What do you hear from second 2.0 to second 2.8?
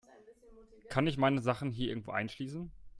einschließen?